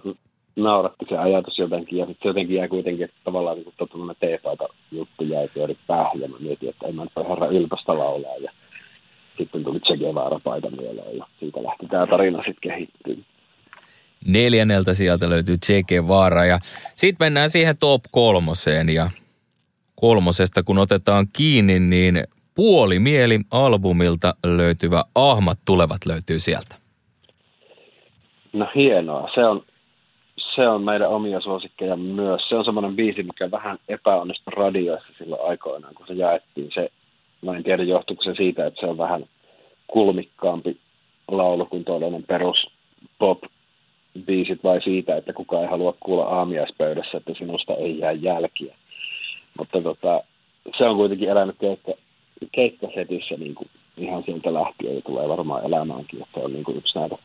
nauratti 0.56 1.04
se 1.08 1.18
ajatus 1.18 1.58
jotenkin, 1.58 1.98
ja 1.98 2.06
sitten 2.06 2.28
jotenkin 2.28 2.56
jäi 2.56 2.68
kuitenkin, 2.68 3.04
että 3.04 3.16
tavallaan 3.24 3.56
niin 3.56 3.74
tuommoinen 3.76 4.16
teepaita 4.20 4.68
juttu 4.90 5.24
jäi 5.24 5.48
pyöri 5.48 5.76
päähän, 5.86 6.20
ja 6.20 6.28
mä 6.28 6.36
mietin, 6.40 6.68
että 6.68 6.86
en 6.86 6.94
mä 6.94 7.02
nyt 7.02 7.28
herra 7.28 7.46
ylpästä 7.46 7.98
laulaa, 7.98 8.36
ja 8.36 8.50
sitten 9.38 9.64
tuli 9.64 9.80
Che 9.80 9.96
Guevara-paita 9.96 10.70
mieleen, 10.70 11.16
ja 11.16 11.26
siitä 11.40 11.62
lähti 11.62 11.86
tämä 11.86 12.06
tarina 12.06 12.38
sitten 12.38 12.70
kehittyä. 12.70 13.14
Neljänneltä 14.26 14.94
sieltä 14.94 15.30
löytyy 15.30 15.56
Che 15.66 15.82
Guevara, 15.82 16.44
ja 16.44 16.58
sitten 16.94 17.26
mennään 17.26 17.50
siihen 17.50 17.76
top 17.80 18.02
kolmoseen, 18.10 18.88
ja 18.88 19.10
kolmosesta 19.94 20.62
kun 20.62 20.78
otetaan 20.78 21.26
kiinni, 21.32 21.80
niin 21.80 22.24
Puoli 22.54 22.98
mieli 22.98 23.40
albumilta 23.50 24.34
löytyvä 24.46 25.04
Ahmat 25.14 25.58
tulevat 25.64 26.06
löytyy 26.06 26.38
sieltä. 26.38 26.74
No 28.52 28.68
hienoa. 28.74 29.30
Se 29.34 29.44
on, 29.44 29.62
se 30.56 30.68
on 30.68 30.84
meidän 30.84 31.08
omia 31.08 31.40
suosikkeja 31.40 31.96
myös. 31.96 32.48
Se 32.48 32.54
on 32.54 32.64
semmoinen 32.64 32.96
biisi, 32.96 33.22
mikä 33.22 33.50
vähän 33.50 33.78
epäonnistui 33.88 34.52
radioissa 34.56 35.08
silloin 35.18 35.42
aikoinaan, 35.48 35.94
kun 35.94 36.06
se 36.06 36.14
jaettiin. 36.14 36.70
Se, 36.74 36.90
mä 37.42 37.56
en 37.56 37.62
tiedä, 37.62 37.82
johtuuko 37.82 38.22
se 38.22 38.34
siitä, 38.34 38.66
että 38.66 38.80
se 38.80 38.86
on 38.86 38.98
vähän 38.98 39.24
kulmikkaampi 39.86 40.76
laulu 41.28 41.66
kuin 41.66 41.84
tuollainen 41.84 42.22
perus 42.22 42.66
pop 43.18 43.42
biisit 44.26 44.64
vai 44.64 44.82
siitä, 44.82 45.16
että 45.16 45.32
kukaan 45.32 45.62
ei 45.62 45.70
halua 45.70 45.94
kuulla 46.00 46.24
aamiaispöydässä, 46.24 47.16
että 47.16 47.32
sinusta 47.38 47.74
ei 47.74 47.98
jää 47.98 48.12
jälkiä. 48.12 48.74
Mutta 49.58 49.82
tota, 49.82 50.20
se 50.78 50.84
on 50.84 50.96
kuitenkin 50.96 51.28
elänyt 51.28 51.56
keikka, 51.60 51.92
keikkasetissä 52.52 53.34
niin 53.34 53.54
kuin 53.54 53.68
ihan 53.96 54.22
sieltä 54.22 54.54
lähtien 54.54 54.94
ja 54.94 55.02
tulee 55.02 55.28
varmaan 55.28 55.64
elämäänkin, 55.64 56.22
että 56.22 56.40
se 56.40 56.44
on 56.44 56.52
niin 56.52 56.64
kuin 56.64 56.76
yksi 56.76 56.98
näitä 56.98 57.16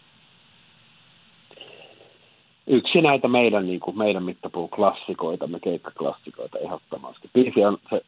yksi 2.69 3.01
näitä 3.01 3.27
meidän, 3.27 3.67
niin 3.67 3.79
kuin, 3.79 3.97
meidän 3.97 4.23
mittapuun 4.23 4.69
klassikoita, 4.69 5.47
me 5.47 5.59
keikkaklassikoita 5.59 6.59
ehdottomasti. 6.59 7.29
Biisi 7.33 7.65
on, 7.65 7.77
se 7.89 8.01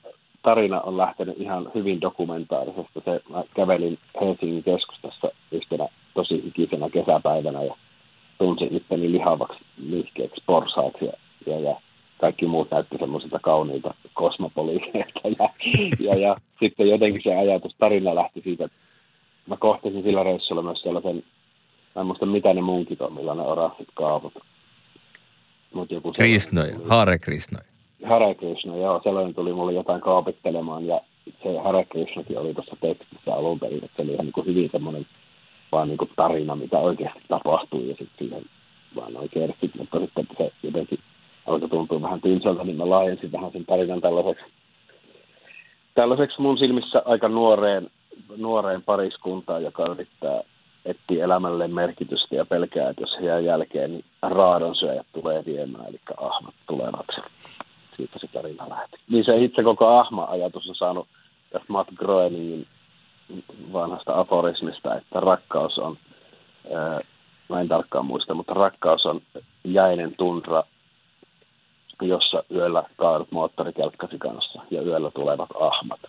tarina 0.44 0.82
on 0.82 0.98
lähtenyt 0.98 1.36
ihan 1.40 1.72
hyvin 1.76 2.02
dokumentaarisesta. 2.02 3.02
Se, 3.06 3.22
mä 3.30 3.44
kävelin 3.56 3.98
Helsingin 4.22 4.64
keskustassa 4.64 5.32
yhtenä 5.52 5.88
tosi 6.14 6.44
ikisenä 6.46 6.90
kesäpäivänä 6.90 7.64
ja 7.64 7.76
tunsin 8.38 8.76
itteni 8.76 9.12
lihavaksi 9.12 9.60
liikkeeksi 9.78 10.44
porsaaksi 10.46 11.06
ja, 11.06 11.14
ja, 11.46 11.60
ja 11.60 11.76
kaikki 12.18 12.46
muut 12.46 12.72
näytti 12.72 12.98
semmoisilta 13.00 13.40
kauniilta 13.40 13.94
kosmopoliiseilta. 14.14 15.22
Ja, 15.40 15.50
ja, 16.00 16.20
ja 16.20 16.36
sitten 16.60 16.90
jotenkin 16.90 17.22
se 17.24 17.36
ajatus, 17.36 17.76
tarina 17.80 18.16
lähti 18.16 18.42
siitä, 18.42 18.66
että 18.66 18.78
mä 19.48 19.58
kohtasin 19.58 20.04
sillä 20.04 20.24
reissulla 20.24 20.62
myös 20.62 20.82
sellaisen, 20.82 21.24
mä 21.96 22.00
en 22.00 22.06
muista 22.06 22.26
mitä 22.26 22.54
ne 22.54 22.62
munkit 22.62 23.02
on, 23.02 23.14
millä 23.14 23.36
ne 23.36 23.42
oranssit 23.42 23.88
kaavut 23.94 24.34
Mut 25.74 25.92
joku 25.92 26.12
Krishnoi, 26.12 26.72
Hare 26.90 27.18
Krishnoi. 27.18 27.62
Hare 28.10 28.36
Krishna, 28.36 28.78
joo, 28.78 29.02
sellainen 29.04 29.34
tuli 29.34 29.54
mulle 29.54 29.74
jotain 29.74 30.02
kaapittelemaan 30.02 30.86
ja 30.86 31.02
se 31.44 31.60
Hare 31.64 31.86
Krishnakin 31.86 32.38
oli 32.38 32.54
tuossa 32.54 32.76
tekstissä 32.82 33.34
alun 33.34 33.60
perin, 33.60 33.86
että 33.86 33.96
se 33.96 34.02
oli 34.02 34.14
ihan 34.14 34.26
niin 34.26 34.34
kuin 34.34 34.48
hyvin 34.48 34.70
semmoinen 34.72 35.06
vaan 35.72 35.88
niin 35.88 35.98
kuin 35.98 36.10
tarina, 36.16 36.56
mitä 36.56 36.78
oikeasti 36.78 37.22
tapahtui 37.28 37.90
ja 37.90 37.96
sitten 37.96 38.18
siihen 38.20 38.44
vaan 38.96 39.18
oikeasti, 39.18 39.72
mutta 39.78 40.00
sitten 40.00 40.28
se 40.38 40.52
jotenkin 40.64 41.00
alkoi 41.48 41.70
tuntua 41.70 42.02
vähän 42.02 42.22
tylsältä, 42.22 42.64
niin 42.64 42.78
mä 42.78 42.90
laajensin 42.90 43.32
vähän 43.32 43.52
sen 43.52 43.66
tarinan 43.66 44.02
tällaiseksi, 44.02 44.46
tällaiseksi 45.94 46.42
mun 46.42 46.58
silmissä 46.58 47.02
aika 47.06 47.28
nuoreen, 47.28 47.90
nuoreen 48.38 48.84
pariskuntaan, 48.84 49.64
joka 49.64 49.86
yrittää 49.86 50.42
etsii 50.86 51.20
elämälle 51.20 51.68
merkitystä 51.68 52.36
ja 52.36 52.46
pelkää, 52.46 52.90
että 52.90 53.04
jos 53.04 53.18
he 53.22 53.26
jää 53.26 53.40
jälkeen, 53.40 53.92
niin 53.92 54.06
raadonsyöjät 54.22 55.08
tulee 55.14 55.46
viemään, 55.46 55.86
eli 55.86 56.00
ahmat 56.18 56.56
tulevat. 56.68 57.06
Siitä 57.98 58.20
se 58.20 58.28
tarina 58.28 58.70
lähti. 58.70 58.98
Niin 59.10 59.26
se 59.26 59.38
itse 59.38 59.64
koko 59.64 59.88
ahma-ajatus 59.88 60.70
on 60.70 60.76
saanut 60.76 61.08
tästä 61.50 61.66
Matt 61.68 61.92
Groeningin 61.96 62.68
vanhasta 63.74 64.20
aforismista, 64.20 64.96
että 64.96 65.20
rakkaus 65.20 65.78
on, 65.78 65.98
ää, 66.76 67.00
mä 67.50 67.62
en 67.62 67.68
tarkkaan 67.68 68.06
muista, 68.06 68.34
mutta 68.34 68.54
rakkaus 68.54 69.06
on 69.06 69.22
jäinen 69.64 70.16
tundra, 70.18 70.64
jossa 72.02 72.44
yöllä 72.52 72.84
kaadut 72.96 73.32
moottorikelkkasi 73.32 74.18
kanssa 74.18 74.62
ja 74.72 74.82
yöllä 74.82 75.12
tulevat 75.12 75.50
ahmat 75.60 76.00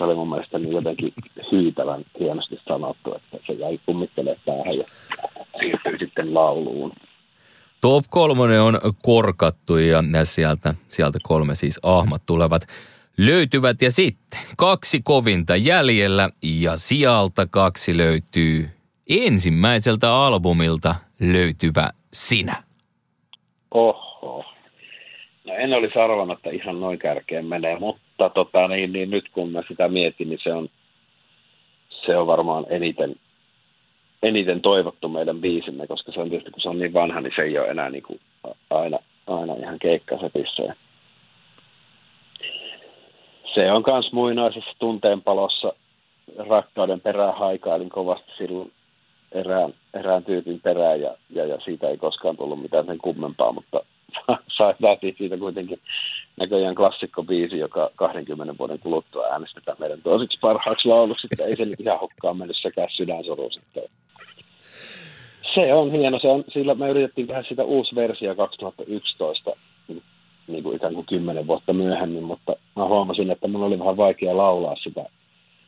se 0.00 0.04
oli 0.04 0.14
mun 0.14 0.28
mielestä 0.28 0.58
niin 0.58 0.72
jotenkin 0.72 1.12
hyytävän 1.52 2.04
hienosti 2.20 2.60
sanottu, 2.68 3.14
että 3.14 3.38
se 3.46 3.52
jäi 3.52 3.80
kummittelee 3.86 4.36
päähän 4.46 4.78
ja 4.78 4.84
siirtyi 5.58 5.98
sitten 5.98 6.34
lauluun. 6.34 6.92
Top 7.80 8.04
kolmonen 8.10 8.62
on 8.62 8.80
korkattu 9.02 9.76
ja 9.76 10.02
sieltä, 10.24 10.74
sieltä 10.88 11.18
kolme 11.22 11.54
siis 11.54 11.80
ahmat 11.82 12.22
tulevat 12.26 12.62
löytyvät. 13.18 13.82
Ja 13.82 13.90
sitten 13.90 14.40
kaksi 14.56 15.00
kovinta 15.04 15.56
jäljellä 15.56 16.28
ja 16.42 16.76
sieltä 16.76 17.46
kaksi 17.50 17.96
löytyy 17.96 18.68
ensimmäiseltä 19.08 20.14
albumilta 20.14 20.94
löytyvä 21.20 21.90
Sinä. 22.12 22.62
Oho. 23.70 24.44
No 25.44 25.54
en 25.54 25.78
olisi 25.78 25.98
arvannut, 25.98 26.38
että 26.38 26.50
ihan 26.50 26.80
noin 26.80 26.98
kärkeen 26.98 27.46
menee, 27.46 27.78
mutta 27.78 28.00
mutta 28.24 28.44
tota, 28.44 28.68
niin, 28.68 28.92
niin 28.92 29.10
nyt 29.10 29.28
kun 29.32 29.50
mä 29.50 29.62
sitä 29.68 29.88
mietin, 29.88 30.28
niin 30.28 30.38
se 30.42 30.52
on, 30.52 30.68
se 32.06 32.16
on 32.16 32.26
varmaan 32.26 32.66
eniten, 32.68 33.16
eniten 34.22 34.60
toivottu 34.60 35.08
meidän 35.08 35.40
biisimme, 35.40 35.86
koska 35.86 36.12
se 36.12 36.20
on 36.20 36.28
tietysti, 36.28 36.50
kun 36.50 36.60
se 36.60 36.68
on 36.68 36.78
niin 36.78 36.92
vanha, 36.92 37.20
niin 37.20 37.32
se 37.36 37.42
ei 37.42 37.58
ole 37.58 37.68
enää 37.68 37.90
niin 37.90 38.02
kuin 38.02 38.20
aina, 38.70 38.98
aina 39.26 39.54
ihan 39.54 39.78
keikkasetissä. 39.78 40.62
se 43.54 43.72
on 43.72 43.82
myös 43.86 44.12
muinaisessa 44.12 44.70
tunteenpalossa 44.78 45.72
rakkauden 46.48 47.00
perään 47.00 47.36
haikailin 47.36 47.88
kovasti 47.88 48.32
silloin 48.38 48.72
erään, 49.32 49.74
erään 49.94 50.24
tyypin 50.24 50.60
perään 50.60 51.00
ja, 51.00 51.14
ja, 51.30 51.46
ja, 51.46 51.60
siitä 51.60 51.88
ei 51.88 51.96
koskaan 51.96 52.36
tullut 52.36 52.62
mitään 52.62 52.86
sen 52.86 52.98
kummempaa, 52.98 53.52
mutta 53.52 53.80
saatiin 54.80 55.14
siitä 55.18 55.36
kuitenkin 55.36 55.80
näköjään 56.40 56.74
klassikkobiisi, 56.74 57.58
joka 57.58 57.90
20 57.96 58.54
vuoden 58.58 58.78
kuluttua 58.78 59.26
äänestetään 59.26 59.76
meidän 59.80 60.02
toiseksi 60.02 60.38
parhaaksi 60.40 60.88
lauluksi, 60.88 61.28
että 61.32 61.44
ei 61.44 61.56
se 61.56 61.64
nyt 61.64 61.80
ihan 61.80 62.00
hukkaan 62.00 62.36
mennyt 62.36 62.56
sekä 62.60 62.86
sydänsoru 62.90 63.50
sitten. 63.50 63.82
Se 65.54 65.74
on 65.74 65.92
hieno, 65.92 66.18
se 66.18 66.28
on, 66.28 66.44
sillä 66.48 66.74
me 66.74 66.90
yritettiin 66.90 67.26
tehdä 67.26 67.42
sitä 67.48 67.64
uusi 67.64 67.94
versio 67.94 68.34
2011, 68.34 69.50
niin 70.48 70.62
kuin 70.62 70.76
ikään 70.76 70.94
kuin 70.94 71.06
kymmenen 71.06 71.46
vuotta 71.46 71.72
myöhemmin, 71.72 72.22
mutta 72.22 72.56
mä 72.76 72.84
huomasin, 72.84 73.30
että 73.30 73.48
mulla 73.48 73.66
oli 73.66 73.78
vähän 73.78 73.96
vaikea 73.96 74.36
laulaa 74.36 74.76
sitä 74.76 75.04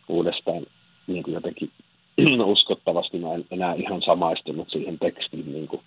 uudestaan 0.09 0.67
niin 1.07 1.23
kuin 1.23 1.35
jotenkin 1.35 1.71
uskottavasti. 2.45 3.19
Mä 3.19 3.35
en 3.35 3.45
enää 3.51 3.75
ihan 3.75 4.03
samaistunut 4.03 4.71
siihen 4.71 4.99
tekstiin 4.99 5.53
niin 5.53 5.69
kuin 5.69 5.83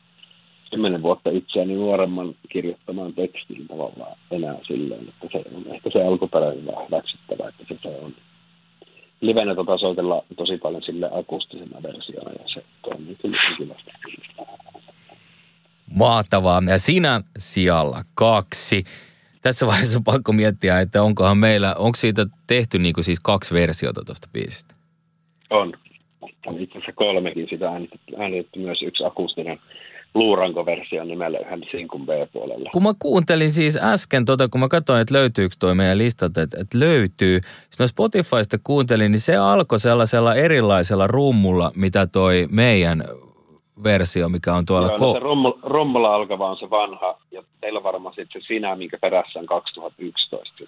kymmenen 0.69 1.01
vuotta 1.01 1.29
itseäni 1.29 1.75
nuoremman 1.75 2.35
kirjoittamaan 2.49 3.13
tekstiin 3.13 3.67
tavallaan 3.67 4.17
enää 4.31 4.57
silleen, 4.67 5.09
että 5.09 5.27
se 5.31 5.43
on 5.55 5.73
ehkä 5.73 5.89
se 5.93 6.03
alkuperäinen 6.03 6.65
vähän 6.65 6.85
hyväksyttävä, 6.85 7.49
että 7.49 7.63
se, 7.67 7.79
se 7.81 7.87
on 7.87 8.13
livenä 9.21 9.55
tota 9.55 9.77
soitella 9.77 10.23
tosi 10.37 10.57
paljon 10.57 10.83
sille 10.83 11.09
akustisena 11.11 11.83
versiona 11.83 12.31
ja 12.31 12.47
se 12.53 12.63
toimii 12.81 13.15
kyllä 13.15 13.37
kivasti. 13.57 13.91
Mahtavaa. 15.95 16.61
Ja 16.69 16.77
siinä 16.77 17.21
sijalla 17.37 18.03
kaksi. 18.15 18.83
Tässä 19.41 19.67
vaiheessa 19.67 19.97
on 19.97 20.03
pakko 20.03 20.33
miettiä, 20.33 20.79
että 20.79 21.03
onkohan 21.03 21.37
meillä, 21.37 21.75
onko 21.75 21.95
siitä 21.95 22.25
tehty 22.47 22.79
niin 22.79 22.93
kuin 22.93 23.03
siis 23.03 23.19
kaksi 23.19 23.53
versiota 23.53 24.01
tuosta 24.05 24.27
biisistä? 24.33 24.75
On. 25.49 25.73
On 26.45 26.59
itse 26.59 26.77
asiassa 26.77 26.91
kolmekin. 26.95 27.47
Sitä 27.49 27.69
äänitetty, 27.69 28.15
äänitetty 28.17 28.59
myös 28.59 28.81
yksi 28.81 29.03
akustinen 29.03 29.59
luuranko-versio 30.15 31.03
nimellä 31.03 31.39
yhden 31.39 31.63
sinkun 31.71 32.05
B-puolella. 32.05 32.69
Kun 32.73 32.83
mä 32.83 32.93
kuuntelin 32.99 33.51
siis 33.51 33.79
äsken, 33.81 34.25
tota, 34.25 34.47
kun 34.47 34.59
mä 34.59 34.67
katsoin, 34.67 35.01
että 35.01 35.13
löytyykö 35.13 35.55
toi 35.59 35.75
meidän 35.75 35.97
listat, 35.97 36.37
että, 36.37 36.57
että 36.61 36.79
löytyy. 36.79 37.35
Jos 37.35 37.79
mä 37.79 37.87
Spotifysta 37.87 38.57
kuuntelin, 38.63 39.11
niin 39.11 39.19
se 39.19 39.37
alkoi 39.37 39.79
sellaisella 39.79 40.35
erilaisella 40.35 41.07
rummulla, 41.07 41.71
mitä 41.75 42.07
toi 42.07 42.47
meidän 42.51 43.03
versio, 43.83 44.29
mikä 44.29 44.53
on 44.53 44.65
tuolla... 44.65 44.87
Joo, 44.87 44.97
no 44.97 45.13
se 45.13 45.19
rummulla, 45.19 45.59
rummulla 45.63 46.15
alkava 46.15 46.49
on 46.49 46.57
se 46.57 46.69
vanha, 46.69 47.17
ja 47.31 47.43
teillä 47.61 47.83
varmaan 47.83 48.15
sitten 48.15 48.41
se 48.41 48.45
sinä, 48.47 48.75
minkä 48.75 48.97
perässä 49.01 49.39
on 49.39 49.45
2011. 49.45 50.63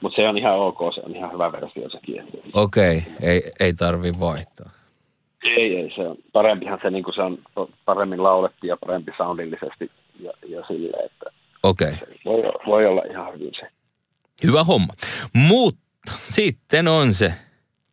Mutta 0.00 0.16
se 0.16 0.28
on 0.28 0.38
ihan 0.38 0.58
ok, 0.58 0.78
se 0.94 1.00
on 1.04 1.16
ihan 1.16 1.32
hyvä 1.32 1.52
versio 1.52 1.90
sekin. 1.90 2.24
Okei, 2.52 2.98
okay, 2.98 3.28
ei, 3.30 3.52
ei 3.60 3.74
tarvi 3.74 4.12
vaihtaa. 4.20 4.70
Ei, 5.42 5.76
ei, 5.76 5.92
se 5.94 6.02
on 6.02 6.16
parempihan 6.32 6.78
se, 6.82 6.90
niin 6.90 7.04
kuin 7.04 7.14
se 7.14 7.22
on 7.22 7.38
paremmin 7.84 8.22
laulettu 8.22 8.66
ja 8.66 8.76
parempi 8.76 9.12
soundillisesti 9.16 9.90
ja, 10.20 10.32
ja 10.48 10.64
silleen, 10.66 11.04
että. 11.04 11.30
Okay. 11.62 11.92
Voi, 12.24 12.42
voi 12.66 12.86
olla 12.86 13.02
ihan 13.10 13.34
hyvin 13.34 13.52
se. 13.60 13.68
Hyvä 14.46 14.64
homma. 14.64 14.92
Mutta 15.32 16.12
sitten 16.22 16.88
on 16.88 17.12
se 17.12 17.32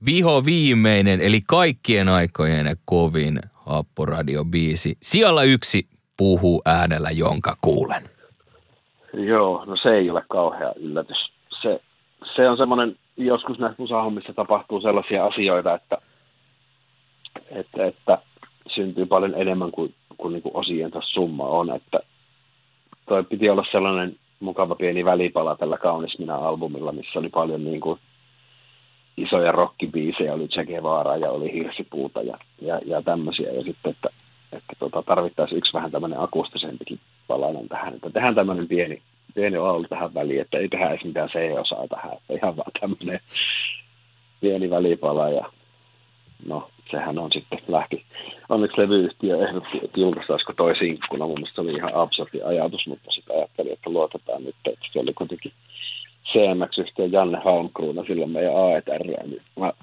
viho 0.06 0.46
viimeinen, 0.46 1.22
eli 1.22 1.40
kaikkien 1.48 2.10
aikojen 2.10 2.75
kovin 2.86 3.40
happoradiobiisi. 3.54 4.98
Siellä 5.02 5.44
yksi 5.44 5.88
puhuu 6.18 6.62
äänellä, 6.66 7.12
jonka 7.12 7.56
kuulen. 7.62 8.10
Joo, 9.14 9.66
no 9.66 9.75
se 9.75 9.90
ei 9.90 10.10
ole 10.10 10.24
kauhea 10.30 10.74
yllätys. 10.75 11.32
Se, 11.62 11.82
se 12.36 12.50
on 12.50 12.58
semmoinen, 12.58 12.96
joskus 13.18 13.60
näissä 13.60 13.82
musahommissa 13.82 14.34
tapahtuu 14.34 14.82
sellaisia 14.82 15.25
asioita, 15.25 15.74
että– 15.74 15.98
että, 17.52 17.86
että 17.86 18.18
syntyy 18.75 19.06
paljon 19.06 19.34
enemmän 19.36 19.72
kuin, 19.72 19.94
kuin, 20.18 20.34
niin 20.34 20.44
kuin 20.44 20.56
osien 20.56 20.92
summa 21.14 21.44
on. 21.44 21.75
Että 21.75 22.00
toi 23.06 23.24
piti 23.24 23.50
olla 23.50 23.66
sellainen 23.72 24.16
mukava 24.40 24.75
pieni 24.75 25.06
välipala 25.06 25.56
tällä 25.56 25.78
Kaunis 25.78 26.18
albumilla 26.32 26.92
missä 26.92 27.20
oli 27.20 27.30
paljon 27.30 27.64
niin 27.64 27.82
kuin 27.82 28.00
isoja 29.17 29.52
rockibiisejä, 29.52 30.34
oli 30.34 30.48
Che 30.48 30.65
Guevara 30.65 31.17
ja 31.17 31.32
oli 31.32 31.54
Hirsipuuta 31.54 32.22
ja, 32.22 32.38
ja, 32.62 32.82
ja 32.86 33.02
tämmöisiä. 33.02 33.52
Ja 33.52 33.63
sitten, 33.63 33.91
että, 33.91 34.10
että 34.52 34.74
tota, 34.80 35.04
tarvittaisiin 35.04 35.58
yksi 35.58 35.74
vähän 35.74 35.91
tämmöinen 35.91 36.19
akustisempikin 36.19 37.00
palanen 37.28 37.69
tähän. 37.69 37.93
Että 37.93 38.10
tehdään 38.10 38.36
tämmöinen 38.36 38.67
pieni, 38.67 39.02
pieni 39.36 39.58
laulu 39.58 39.84
tähän 39.89 40.13
väliin, 40.13 40.41
että 40.41 40.58
ei 40.58 40.69
tehdä 40.69 40.89
edes 40.89 41.04
mitään 41.04 41.30
C-osaa 41.30 41.88
tähän. 41.88 42.13
Että 42.13 42.34
ihan 42.34 42.58
vaan 42.58 42.72
tämmöinen 42.80 43.19
pieni 44.41 44.69
välipala 44.69 45.30
ja 45.30 45.52
no 46.46 46.69
sehän 46.91 47.19
on 47.19 47.32
sitten 47.32 47.60
lähti. 47.67 48.04
Onneksi 48.50 48.82
levyyhtiö 48.82 49.48
ehdotti, 49.48 49.78
että 49.84 50.00
julkaistaisiko 50.00 50.54
toi 50.54 50.76
sinkkuna. 50.76 51.26
Mun 51.26 51.34
mielestä 51.34 51.56
se 51.56 51.62
oli 51.62 51.74
ihan 51.74 51.95
absurdi 51.95 52.41
ajatus, 52.41 52.88
mutta 52.88 53.12
sitten 53.12 53.36
ajattelin, 53.36 53.74
että 53.74 53.89
luotetaan 53.89 54.43
nyt, 54.43 54.56
että 54.65 54.86
se 54.93 55.00
oli 55.00 55.13
kuitenkin 55.13 55.52
CMX-yhtiö 56.26 57.06
Janne 57.06 57.38
Halmkruuna 57.45 58.04
silloin 58.08 58.32
meidän 58.32 58.56
AETR, 58.56 59.08
niin 59.08 59.41
mä 59.60 59.74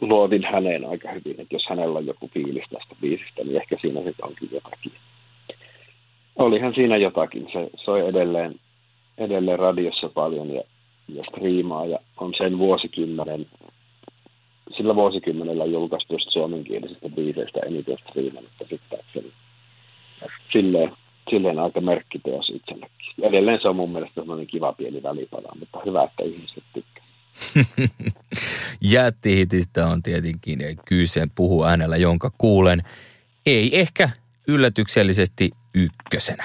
luotin 0.00 0.44
häneen 0.44 0.88
aika 0.88 1.08
hyvin, 1.12 1.40
että 1.40 1.54
jos 1.54 1.66
hänellä 1.68 1.98
on 1.98 2.06
joku 2.06 2.30
fiilis 2.34 2.64
tästä 2.70 2.94
biisistä, 3.00 3.44
niin 3.44 3.56
ehkä 3.56 3.76
siinä 3.80 4.02
sitten 4.02 4.26
onkin 4.26 4.48
jotakin. 4.52 4.92
Olihan 6.36 6.74
siinä 6.74 6.96
jotakin. 6.96 7.48
Se 7.52 7.70
soi 7.84 8.08
edelleen, 8.08 8.54
edelleen 9.18 9.58
radiossa 9.58 10.08
paljon 10.08 10.54
ja, 10.54 10.62
ja 11.08 11.24
striimaa 11.24 11.86
ja 11.86 11.98
on 12.16 12.34
sen 12.38 12.58
vuosikymmenen 12.58 13.46
sillä 14.76 14.94
vuosikymmenellä 14.94 15.64
julkaistuista 15.64 16.30
suomenkielisistä 16.30 17.08
biiseistä 17.08 17.60
eniten 17.66 17.98
striimannut 18.08 18.52
käsittääkseni. 18.58 19.32
Silleen, 20.52 20.92
silleen 21.30 21.58
aika 21.58 21.80
merkkiteos 21.80 22.50
itsellekin. 22.54 22.98
Edelleen 23.22 23.58
se 23.62 23.68
on 23.68 23.76
mun 23.76 23.92
mielestä 23.92 24.20
sellainen 24.20 24.46
kiva 24.46 24.72
pieni 24.72 25.02
välipala, 25.02 25.56
mutta 25.58 25.80
hyvä, 25.86 26.04
että 26.04 26.22
ihmiset 26.22 26.64
tykkää. 26.74 27.04
Jättihitistä 28.80 29.86
on 29.86 30.02
tietenkin 30.02 30.58
kyse 30.84 31.28
puhu 31.34 31.64
äänellä, 31.64 31.96
jonka 31.96 32.30
kuulen. 32.38 32.82
Ei 33.46 33.80
ehkä 33.80 34.10
yllätyksellisesti 34.48 35.50
ykkösenä. 35.74 36.44